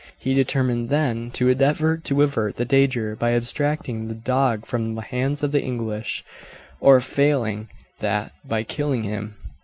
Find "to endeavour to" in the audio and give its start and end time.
1.35-2.21